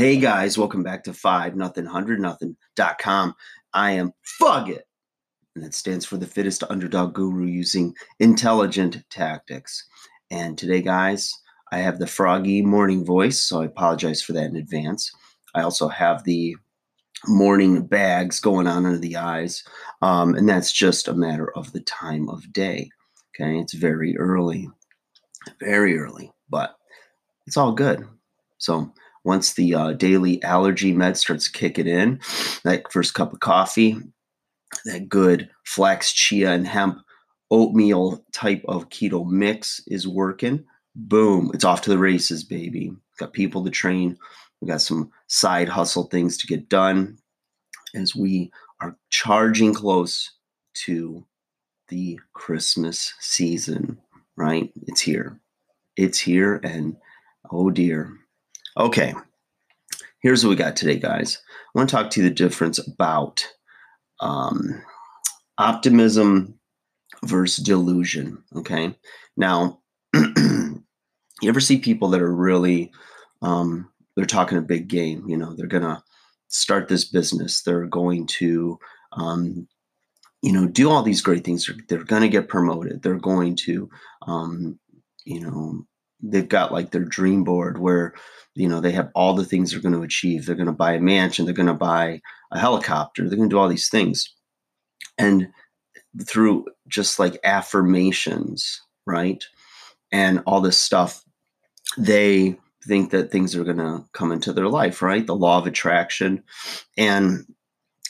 Hey 0.00 0.16
guys, 0.16 0.56
welcome 0.56 0.82
back 0.82 1.04
to 1.04 1.12
five 1.12 1.56
nothing 1.56 1.84
hundred 1.84 2.20
nothing.com. 2.20 3.34
I 3.74 3.90
am 3.90 4.14
Fuck 4.22 4.68
Fugit, 4.68 4.80
and 5.54 5.62
that 5.62 5.74
stands 5.74 6.06
for 6.06 6.16
the 6.16 6.26
fittest 6.26 6.64
underdog 6.70 7.12
guru 7.12 7.44
using 7.44 7.94
intelligent 8.18 9.04
tactics. 9.10 9.86
And 10.30 10.56
today, 10.56 10.80
guys, 10.80 11.30
I 11.70 11.80
have 11.80 11.98
the 11.98 12.06
froggy 12.06 12.62
morning 12.62 13.04
voice, 13.04 13.40
so 13.40 13.60
I 13.60 13.66
apologize 13.66 14.22
for 14.22 14.32
that 14.32 14.46
in 14.46 14.56
advance. 14.56 15.12
I 15.54 15.60
also 15.60 15.86
have 15.88 16.24
the 16.24 16.56
morning 17.26 17.86
bags 17.86 18.40
going 18.40 18.66
on 18.66 18.86
under 18.86 18.98
the 18.98 19.18
eyes, 19.18 19.62
um, 20.00 20.34
and 20.34 20.48
that's 20.48 20.72
just 20.72 21.08
a 21.08 21.14
matter 21.14 21.54
of 21.58 21.72
the 21.72 21.82
time 21.82 22.26
of 22.30 22.50
day. 22.54 22.88
Okay, 23.34 23.58
it's 23.58 23.74
very 23.74 24.16
early, 24.16 24.66
very 25.60 25.98
early, 25.98 26.32
but 26.48 26.74
it's 27.46 27.58
all 27.58 27.72
good. 27.72 28.08
So 28.56 28.94
once 29.24 29.54
the 29.54 29.74
uh, 29.74 29.92
daily 29.92 30.42
allergy 30.42 30.92
med 30.92 31.16
starts 31.16 31.48
kicking 31.48 31.86
in, 31.86 32.20
that 32.64 32.90
first 32.92 33.14
cup 33.14 33.32
of 33.32 33.40
coffee, 33.40 33.96
that 34.84 35.08
good 35.08 35.50
flax, 35.64 36.12
chia, 36.12 36.52
and 36.52 36.66
hemp 36.66 36.98
oatmeal 37.50 38.24
type 38.32 38.62
of 38.68 38.88
keto 38.88 39.26
mix 39.28 39.82
is 39.86 40.06
working. 40.06 40.64
Boom, 40.94 41.50
it's 41.54 41.64
off 41.64 41.82
to 41.82 41.90
the 41.90 41.98
races, 41.98 42.44
baby. 42.44 42.92
Got 43.18 43.32
people 43.32 43.64
to 43.64 43.70
train. 43.70 44.16
We 44.60 44.68
got 44.68 44.80
some 44.80 45.10
side 45.26 45.68
hustle 45.68 46.04
things 46.04 46.36
to 46.38 46.46
get 46.46 46.68
done 46.68 47.18
as 47.94 48.14
we 48.14 48.50
are 48.80 48.96
charging 49.10 49.74
close 49.74 50.32
to 50.72 51.26
the 51.88 52.18
Christmas 52.32 53.14
season, 53.20 53.98
right? 54.36 54.72
It's 54.86 55.00
here. 55.00 55.40
It's 55.96 56.18
here, 56.18 56.60
and 56.62 56.96
oh 57.50 57.70
dear, 57.70 58.16
Okay, 58.76 59.14
here's 60.22 60.44
what 60.44 60.50
we 60.50 60.56
got 60.56 60.76
today, 60.76 60.96
guys. 60.96 61.38
I 61.74 61.78
want 61.78 61.88
to 61.88 61.96
talk 61.96 62.10
to 62.10 62.22
you 62.22 62.28
the 62.28 62.34
difference 62.34 62.78
about 62.78 63.46
um, 64.20 64.82
optimism 65.58 66.58
versus 67.24 67.64
delusion. 67.64 68.42
Okay, 68.54 68.94
now 69.36 69.80
you 70.14 70.82
ever 71.44 71.60
see 71.60 71.78
people 71.78 72.08
that 72.10 72.22
are 72.22 72.34
really 72.34 72.92
um, 73.42 73.88
they're 74.14 74.24
talking 74.24 74.58
a 74.58 74.62
big 74.62 74.86
game. 74.86 75.28
You 75.28 75.36
know, 75.36 75.52
they're 75.54 75.66
gonna 75.66 76.04
start 76.46 76.88
this 76.88 77.04
business. 77.04 77.62
They're 77.62 77.86
going 77.86 78.26
to 78.26 78.78
um, 79.12 79.66
you 80.42 80.52
know 80.52 80.68
do 80.68 80.90
all 80.90 81.02
these 81.02 81.22
great 81.22 81.44
things. 81.44 81.66
They're, 81.66 81.76
they're 81.88 82.04
going 82.04 82.22
to 82.22 82.28
get 82.28 82.48
promoted. 82.48 83.02
They're 83.02 83.18
going 83.18 83.56
to 83.64 83.90
um, 84.28 84.78
you 85.24 85.40
know 85.40 85.86
they've 86.22 86.48
got 86.48 86.72
like 86.72 86.90
their 86.90 87.04
dream 87.04 87.44
board 87.44 87.78
where 87.78 88.14
you 88.54 88.68
know 88.68 88.80
they 88.80 88.92
have 88.92 89.10
all 89.14 89.34
the 89.34 89.44
things 89.44 89.70
they're 89.70 89.80
going 89.80 89.94
to 89.94 90.02
achieve. 90.02 90.46
They're 90.46 90.54
going 90.54 90.66
to 90.66 90.72
buy 90.72 90.94
a 90.94 91.00
mansion 91.00 91.44
they're 91.44 91.54
going 91.54 91.66
to 91.66 91.74
buy 91.74 92.20
a 92.52 92.58
helicopter 92.58 93.28
they're 93.28 93.36
going 93.36 93.48
to 93.48 93.54
do 93.54 93.58
all 93.58 93.68
these 93.68 93.88
things. 93.88 94.34
And 95.18 95.48
through 96.26 96.66
just 96.88 97.18
like 97.18 97.38
affirmations 97.44 98.80
right 99.06 99.44
and 100.10 100.42
all 100.46 100.60
this 100.60 100.78
stuff 100.78 101.22
they 101.96 102.56
think 102.86 103.10
that 103.10 103.30
things 103.30 103.54
are 103.54 103.64
going 103.64 103.76
to 103.76 104.04
come 104.12 104.32
into 104.32 104.52
their 104.52 104.68
life 104.68 105.02
right? 105.02 105.26
The 105.26 105.36
law 105.36 105.58
of 105.58 105.66
attraction. 105.66 106.42
And 106.96 107.44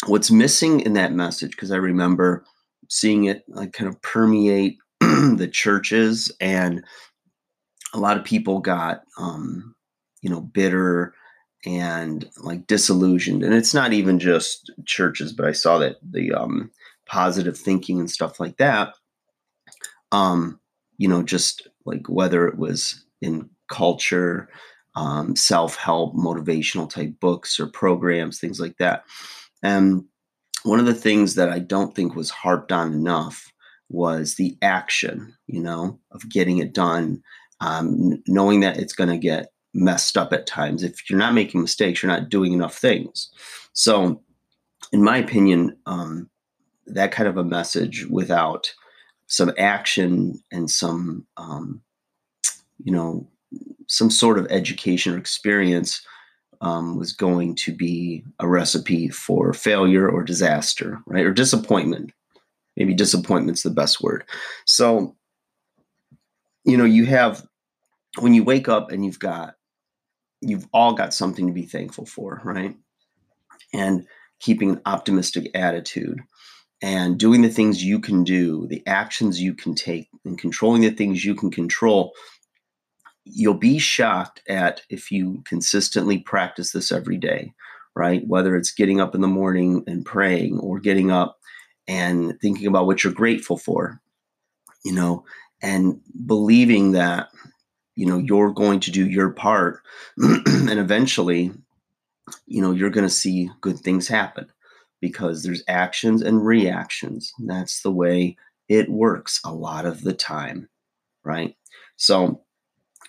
what's 0.07 0.31
missing 0.31 0.81
in 0.81 0.95
that 0.95 1.13
message 1.13 1.51
because 1.51 1.71
i 1.71 1.77
remember 1.77 2.45
seeing 2.89 3.25
it 3.25 3.45
like 3.49 3.73
kind 3.73 3.89
of 3.89 4.01
permeate 4.03 4.79
the 5.01 5.49
churches 5.51 6.33
and 6.41 6.85
a 7.95 7.99
lot 7.99 8.17
of 8.17 8.25
people 8.25 8.61
got 8.61 9.03
um, 9.19 9.75
you 10.23 10.31
know 10.31 10.41
bitter 10.41 11.15
and 11.67 12.29
like 12.43 12.67
disillusioned. 12.67 13.43
And 13.43 13.53
it's 13.55 13.75
not 13.75 13.93
even 13.93 14.19
just 14.19 14.71
churches 14.87 15.33
but 15.33 15.47
i 15.47 15.53
saw 15.53 15.79
that 15.79 15.97
the 16.03 16.33
um, 16.33 16.71
positive 17.07 17.57
thinking 17.57 17.99
and 18.01 18.11
stuff 18.11 18.41
like 18.41 18.57
that 18.59 18.95
um, 20.13 20.59
you 20.99 21.09
know 21.09 21.23
just 21.23 21.69
like 21.85 22.09
whether 22.09 22.47
it 22.47 22.59
was 22.59 23.05
in 23.21 23.49
culture 23.69 24.49
um, 24.97 25.37
self-help 25.37 26.15
motivational 26.15 26.91
type 26.91 27.15
books 27.21 27.61
or 27.61 27.69
programs 27.69 28.41
things 28.41 28.59
like 28.59 28.77
that. 28.79 29.05
And 29.63 30.05
one 30.65 30.81
of 30.81 30.87
the 30.87 30.95
things 30.95 31.35
that 31.35 31.51
i 31.51 31.59
don't 31.59 31.95
think 31.95 32.15
was 32.15 32.31
harped 32.31 32.73
on 32.73 32.93
enough 32.93 33.53
was 33.89 34.35
the 34.35 34.57
action 34.63 35.35
you 35.47 35.61
know 35.61 35.99
of 36.13 36.29
getting 36.29 36.59
it 36.59 36.73
done 36.73 37.23
um, 37.61 38.23
knowing 38.27 38.61
that 38.61 38.79
it's 38.79 38.93
going 38.93 39.11
to 39.11 39.19
get 39.19 39.53
messed 39.75 40.17
up 40.17 40.33
at 40.33 40.47
times. 40.47 40.83
If 40.83 41.09
you're 41.09 41.19
not 41.19 41.35
making 41.35 41.61
mistakes, 41.61 42.03
you're 42.03 42.13
not 42.13 42.29
doing 42.29 42.53
enough 42.53 42.77
things. 42.77 43.31
So, 43.73 44.23
in 44.93 45.03
my 45.03 45.19
opinion, 45.19 45.77
um, 45.87 46.29
that 46.87 47.13
kind 47.13 47.29
of 47.29 47.37
a 47.37 47.45
message 47.45 48.07
without 48.07 48.73
some 49.27 49.53
action 49.59 50.43
and 50.51 50.69
some, 50.71 51.27
um, 51.37 51.81
you 52.83 52.93
know, 52.93 53.29
some 53.87 54.11
sort 54.11 54.39
of 54.39 54.47
education 54.51 55.15
or 55.15 55.19
experience 55.19 56.05
um, 56.61 56.97
was 56.99 57.13
going 57.13 57.55
to 57.57 57.73
be 57.73 58.25
a 58.39 58.49
recipe 58.49 59.09
for 59.09 59.53
failure 59.53 60.09
or 60.09 60.23
disaster, 60.23 61.01
right? 61.07 61.25
Or 61.25 61.33
disappointment. 61.33 62.13
Maybe 62.77 62.95
disappointment's 62.95 63.63
the 63.63 63.71
best 63.71 64.03
word. 64.03 64.25
So, 64.67 65.17
you 66.65 66.77
know, 66.77 66.85
you 66.85 67.07
have 67.07 67.47
when 68.19 68.35
you 68.35 68.45
wake 68.45 68.69
up 68.69 68.91
and 68.91 69.05
you've 69.05 69.19
got 69.19 69.55
you've 70.41 70.67
all 70.73 70.95
got 70.95 71.15
something 71.15 71.47
to 71.47 71.53
be 71.53 71.67
thankful 71.67 72.07
for 72.07 72.41
right? 72.45 72.77
And 73.73 74.07
keeping 74.41 74.71
an 74.71 74.81
optimistic 74.87 75.51
attitude 75.55 76.21
and 76.83 77.19
doing 77.19 77.43
the 77.43 77.51
things 77.51 77.85
you 77.85 78.01
can 78.01 78.25
do 78.25 78.67
the 78.69 78.83
actions 78.87 79.41
you 79.41 79.55
can 79.55 79.75
take 79.75 80.09
and 80.25 80.39
controlling 80.39 80.83
the 80.83 80.91
things 80.91 81.25
you 81.25 81.35
can 81.35 81.51
control 81.51 82.13
you'll 83.25 83.55
be 83.55 83.79
shocked 83.79 84.43
at 84.49 84.81
if 84.89 85.11
you 85.11 85.43
consistently 85.47 86.19
practice 86.19 86.73
this 86.73 86.91
every 86.91 87.17
day 87.17 87.53
right? 87.97 88.27
Whether 88.27 88.57
it's 88.57 88.73
getting 88.73 89.01
up 89.01 89.15
in 89.15 89.21
the 89.21 89.27
morning 89.29 89.83
and 89.87 90.07
praying 90.07 90.59
or 90.61 90.79
getting 90.79 91.11
up 91.11 91.39
and 91.89 92.39
thinking 92.41 92.67
about 92.67 92.87
what 92.87 93.03
you're 93.03 93.13
grateful 93.13 93.59
for 93.59 94.01
you 94.85 94.93
know 94.93 95.25
and 95.63 96.01
believing 96.27 96.93
that 96.93 97.29
you 98.01 98.07
know 98.07 98.19
you're 98.19 98.53
going 98.53 98.81
to 98.81 98.91
do 98.91 99.09
your 99.09 99.31
part 99.31 99.81
and 100.17 100.79
eventually 100.79 101.53
you 102.47 102.63
know 102.63 102.73
you're 102.73 102.91
going 102.91 103.07
to 103.07 103.15
see 103.15 103.51
good 103.61 103.79
things 103.79 104.09
happen 104.09 104.47
because 105.01 105.43
there's 105.43 105.63
actions 105.67 106.21
and 106.21 106.45
reactions. 106.45 107.33
That's 107.39 107.83
the 107.83 107.91
way 107.91 108.37
it 108.69 108.91
works 108.91 109.41
a 109.45 109.53
lot 109.53 109.87
of 109.87 110.03
the 110.03 110.13
time 110.13 110.69
right? 111.23 111.55
So 111.97 112.41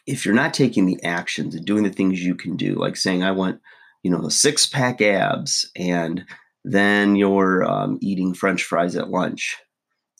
if 0.05 0.25
you're 0.25 0.35
not 0.35 0.53
taking 0.53 0.85
the 0.85 1.01
actions 1.03 1.55
and 1.55 1.65
doing 1.65 1.83
the 1.83 1.89
things 1.89 2.23
you 2.23 2.35
can 2.35 2.57
do 2.57 2.75
like 2.75 2.95
saying 2.95 3.23
i 3.23 3.31
want 3.31 3.61
you 4.03 4.11
know 4.11 4.21
the 4.21 4.31
six 4.31 4.65
pack 4.65 5.01
abs 5.01 5.69
and 5.75 6.25
then 6.63 7.15
you're 7.15 7.63
um, 7.63 7.97
eating 8.01 8.33
french 8.33 8.63
fries 8.63 8.95
at 8.95 9.09
lunch 9.09 9.57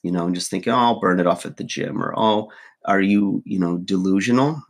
you 0.04 0.12
know 0.12 0.26
and 0.26 0.36
just 0.36 0.50
thinking 0.50 0.74
oh, 0.74 0.78
i'll 0.78 1.00
burn 1.00 1.20
it 1.20 1.28
off 1.28 1.46
at 1.46 1.58
the 1.58 1.64
gym 1.64 2.02
or 2.02 2.14
oh 2.18 2.50
are 2.86 3.02
you 3.02 3.42
you 3.46 3.60
know 3.60 3.78
delusional? 3.78 4.62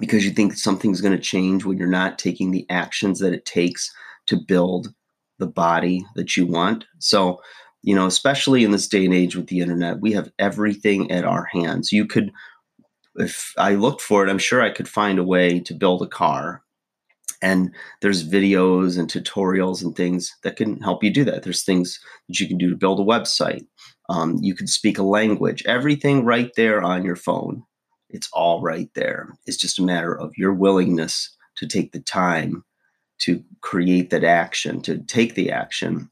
Because 0.00 0.24
you 0.24 0.32
think 0.32 0.54
something's 0.54 1.00
going 1.00 1.16
to 1.16 1.22
change 1.22 1.64
when 1.64 1.78
you're 1.78 1.86
not 1.86 2.18
taking 2.18 2.50
the 2.50 2.66
actions 2.68 3.20
that 3.20 3.32
it 3.32 3.44
takes 3.44 3.92
to 4.26 4.36
build 4.36 4.92
the 5.38 5.46
body 5.46 6.04
that 6.16 6.36
you 6.36 6.46
want. 6.46 6.84
So 6.98 7.40
you 7.82 7.94
know 7.94 8.06
especially 8.06 8.64
in 8.64 8.70
this 8.70 8.88
day 8.88 9.04
and 9.04 9.14
age 9.14 9.36
with 9.36 9.48
the 9.48 9.60
internet 9.60 10.00
we 10.00 10.12
have 10.12 10.30
everything 10.38 11.10
at 11.10 11.24
our 11.24 11.44
hands. 11.44 11.92
You 11.92 12.06
could 12.06 12.32
if 13.16 13.52
i 13.58 13.74
looked 13.76 14.00
for 14.00 14.26
it 14.26 14.30
i'm 14.30 14.38
sure 14.38 14.60
i 14.60 14.70
could 14.70 14.88
find 14.88 15.20
a 15.20 15.24
way 15.24 15.60
to 15.60 15.74
build 15.74 16.02
a 16.02 16.06
car. 16.06 16.62
And 17.42 17.74
there's 18.00 18.28
videos 18.28 18.98
and 18.98 19.08
tutorials 19.08 19.82
and 19.82 19.94
things 19.94 20.34
that 20.44 20.56
can 20.56 20.80
help 20.80 21.04
you 21.04 21.10
do 21.12 21.24
that. 21.24 21.42
There's 21.42 21.62
things 21.62 22.00
that 22.26 22.40
you 22.40 22.48
can 22.48 22.56
do 22.56 22.70
to 22.70 22.76
build 22.76 23.00
a 23.00 23.04
website 23.04 23.66
um, 24.08 24.38
you 24.40 24.54
can 24.54 24.66
speak 24.66 24.98
a 24.98 25.02
language, 25.02 25.62
everything 25.66 26.24
right 26.24 26.50
there 26.56 26.82
on 26.82 27.04
your 27.04 27.16
phone. 27.16 27.62
It's 28.10 28.28
all 28.32 28.60
right 28.60 28.90
there. 28.94 29.36
It's 29.46 29.56
just 29.56 29.78
a 29.78 29.82
matter 29.82 30.14
of 30.14 30.32
your 30.36 30.52
willingness 30.52 31.34
to 31.56 31.66
take 31.66 31.92
the 31.92 32.00
time 32.00 32.64
to 33.20 33.42
create 33.60 34.10
that 34.10 34.24
action, 34.24 34.80
to 34.82 34.98
take 34.98 35.34
the 35.34 35.50
action 35.50 36.10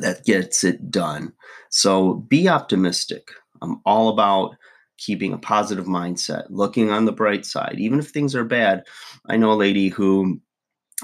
that 0.00 0.24
gets 0.24 0.64
it 0.64 0.90
done. 0.90 1.32
So 1.70 2.14
be 2.14 2.48
optimistic. 2.48 3.30
I'm 3.60 3.80
all 3.84 4.08
about 4.08 4.56
keeping 4.98 5.32
a 5.32 5.38
positive 5.38 5.86
mindset, 5.86 6.46
looking 6.48 6.90
on 6.90 7.04
the 7.04 7.12
bright 7.12 7.46
side, 7.46 7.76
even 7.78 7.98
if 7.98 8.08
things 8.08 8.34
are 8.34 8.44
bad. 8.44 8.84
I 9.28 9.36
know 9.36 9.52
a 9.52 9.54
lady 9.54 9.88
who 9.88 10.40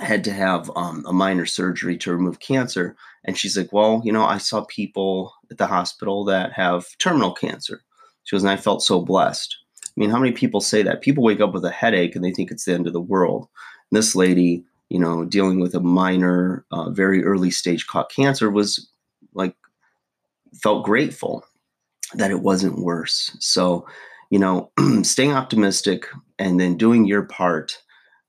had 0.00 0.24
to 0.24 0.32
have 0.32 0.70
um, 0.76 1.04
a 1.06 1.12
minor 1.12 1.46
surgery 1.46 1.96
to 1.98 2.12
remove 2.12 2.40
cancer. 2.40 2.96
And 3.24 3.38
she's 3.38 3.56
like, 3.56 3.72
Well, 3.72 4.02
you 4.04 4.12
know, 4.12 4.24
I 4.24 4.38
saw 4.38 4.64
people 4.64 5.32
at 5.50 5.58
the 5.58 5.66
hospital 5.66 6.24
that 6.24 6.52
have 6.52 6.86
terminal 6.98 7.32
cancer. 7.32 7.82
She 8.24 8.34
goes, 8.34 8.42
and 8.42 8.50
I 8.50 8.56
felt 8.56 8.82
so 8.82 9.00
blessed. 9.00 9.56
I 9.86 10.00
mean, 10.00 10.10
how 10.10 10.18
many 10.18 10.32
people 10.32 10.60
say 10.60 10.82
that? 10.82 11.02
People 11.02 11.22
wake 11.22 11.40
up 11.40 11.52
with 11.52 11.64
a 11.64 11.70
headache 11.70 12.16
and 12.16 12.24
they 12.24 12.32
think 12.32 12.50
it's 12.50 12.64
the 12.64 12.74
end 12.74 12.86
of 12.86 12.92
the 12.92 13.00
world. 13.00 13.48
And 13.90 13.98
this 13.98 14.16
lady 14.16 14.64
you 14.88 14.98
know, 14.98 15.24
dealing 15.24 15.60
with 15.60 15.74
a 15.74 15.80
minor, 15.80 16.64
uh, 16.70 16.90
very 16.90 17.24
early 17.24 17.50
stage 17.50 17.86
caught 17.86 18.12
cancer 18.12 18.50
was 18.50 18.88
like, 19.32 19.56
felt 20.62 20.84
grateful 20.84 21.44
that 22.14 22.30
it 22.30 22.42
wasn't 22.42 22.78
worse. 22.78 23.36
So, 23.40 23.86
you 24.30 24.38
know, 24.38 24.70
staying 25.02 25.32
optimistic 25.32 26.06
and 26.38 26.60
then 26.60 26.76
doing 26.76 27.06
your 27.06 27.22
part 27.22 27.78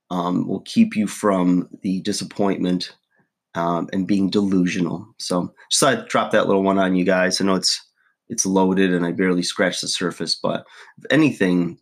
um, 0.10 0.48
will 0.48 0.62
keep 0.62 0.96
you 0.96 1.08
from 1.08 1.68
the 1.82 2.02
disappointment 2.02 2.96
um, 3.56 3.90
and 3.94 4.08
being 4.08 4.30
delusional. 4.30 5.08
So, 5.18 5.54
just 5.70 5.80
thought 5.80 5.98
I'd 5.98 6.08
drop 6.08 6.32
that 6.32 6.48
little 6.48 6.64
one 6.64 6.78
on 6.78 6.96
you 6.96 7.06
guys. 7.06 7.40
I 7.40 7.46
know 7.46 7.56
it's 7.56 7.82
it's 8.30 8.46
loaded 8.46 8.94
and 8.94 9.06
I 9.06 9.12
barely 9.12 9.44
scratched 9.44 9.82
the 9.82 9.88
surface, 9.88 10.36
but 10.36 10.66
if 10.98 11.06
anything, 11.12 11.78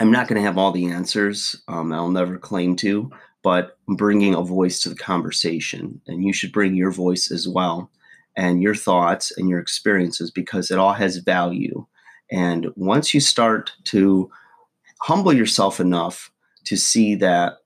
I'm 0.00 0.10
not 0.10 0.28
going 0.28 0.40
to 0.40 0.46
have 0.46 0.58
all 0.58 0.72
the 0.72 0.86
answers. 0.86 1.60
Um, 1.68 1.92
I'll 1.92 2.10
never 2.10 2.36
claim 2.36 2.74
to, 2.76 3.10
but 3.42 3.78
I'm 3.88 3.96
bringing 3.96 4.34
a 4.34 4.42
voice 4.42 4.80
to 4.82 4.88
the 4.88 4.96
conversation, 4.96 6.00
and 6.06 6.24
you 6.24 6.32
should 6.32 6.52
bring 6.52 6.74
your 6.74 6.90
voice 6.90 7.30
as 7.30 7.48
well, 7.48 7.90
and 8.36 8.62
your 8.62 8.74
thoughts 8.74 9.32
and 9.36 9.48
your 9.48 9.60
experiences 9.60 10.30
because 10.30 10.70
it 10.70 10.78
all 10.78 10.92
has 10.92 11.18
value. 11.18 11.86
And 12.30 12.68
once 12.76 13.14
you 13.14 13.20
start 13.20 13.72
to 13.84 14.30
humble 15.00 15.32
yourself 15.32 15.80
enough 15.80 16.30
to 16.68 16.76
see 16.76 17.14
that 17.14 17.58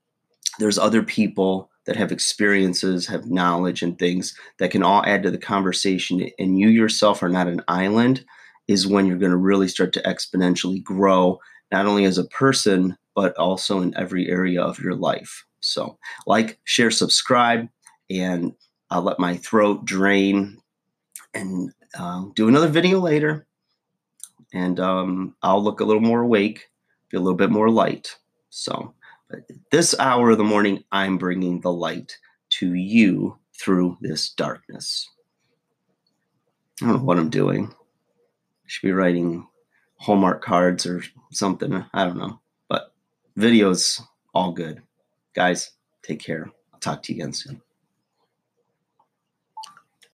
there's 0.61 0.79
other 0.79 1.03
people 1.03 1.69
that 1.87 1.97
have 1.97 2.13
experiences, 2.13 3.05
have 3.09 3.27
knowledge, 3.27 3.83
and 3.83 3.99
things 3.99 4.33
that 4.59 4.71
can 4.71 4.85
all 4.85 5.05
add 5.05 5.25
to 5.25 5.31
the 5.33 5.39
conversation, 5.39 6.31
and 6.39 6.57
you 6.57 6.69
yourself 6.69 7.21
are 7.21 7.29
not 7.29 7.49
an 7.49 7.61
island, 7.67 8.25
is 8.69 8.87
when 8.87 9.07
you're 9.07 9.19
going 9.19 9.33
to 9.33 9.37
really 9.37 9.67
start 9.67 9.93
to 9.93 10.03
exponentially 10.03 10.81
grow, 10.85 11.41
not 11.73 11.87
only 11.87 12.05
as 12.05 12.17
a 12.17 12.27
person, 12.27 12.97
but 13.17 13.37
also 13.37 13.81
in 13.81 13.93
every 13.97 14.31
area 14.31 14.63
of 14.63 14.79
your 14.79 14.95
life. 14.95 15.45
So, 15.59 15.99
like, 16.25 16.61
share, 16.63 16.93
subscribe, 16.93 17.69
and 18.09 18.53
I'll 18.91 19.03
let 19.03 19.19
my 19.19 19.37
throat 19.37 19.85
drain 19.85 20.59
and 21.35 21.73
uh, 21.99 22.27
do 22.37 22.47
another 22.47 22.69
video 22.69 23.01
later. 23.01 23.49
And 24.55 24.79
um, 24.79 25.35
I'll 25.43 25.63
look 25.63 25.81
a 25.81 25.85
little 25.85 26.03
more 26.03 26.21
awake, 26.21 26.69
be 27.11 27.17
a 27.17 27.21
little 27.21 27.37
bit 27.37 27.51
more 27.51 27.69
light. 27.69 28.17
So, 28.55 28.93
this 29.71 29.99
hour 29.99 30.29
of 30.29 30.37
the 30.37 30.45
morning, 30.45 30.85
I'm 30.93 31.17
bringing 31.17 31.63
the 31.63 31.73
light 31.73 32.19
to 32.51 32.75
you 32.75 33.39
through 33.59 33.97
this 34.03 34.29
darkness. 34.29 35.09
I 36.83 36.87
don't 36.87 36.97
know 36.97 37.03
what 37.03 37.17
I'm 37.17 37.31
doing. 37.31 37.69
I 37.73 38.67
should 38.67 38.87
be 38.87 38.93
writing 38.93 39.49
Hallmark 39.97 40.45
cards 40.45 40.85
or 40.85 41.03
something. 41.31 41.83
I 41.95 42.05
don't 42.05 42.19
know. 42.19 42.41
But 42.69 42.93
videos, 43.39 44.03
all 44.35 44.53
good. 44.53 44.83
Guys, 45.35 45.71
take 46.03 46.21
care. 46.21 46.51
I'll 46.75 46.81
talk 46.81 47.03
to 47.05 47.15
you 47.15 47.23
again 47.23 47.33
soon. 47.33 47.63